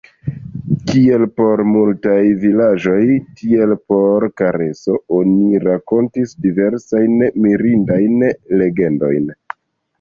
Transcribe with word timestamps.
Kiel 0.91 1.25
por 1.41 1.61
multaj 1.71 2.15
vilaĝoj, 2.45 2.97
tiel 3.41 3.75
por 3.93 4.27
Kareso, 4.43 4.97
oni 5.21 5.63
rakontis 5.67 6.35
diversajn 6.49 7.25
mirindajn 7.47 8.29
legendojn. 8.65 9.33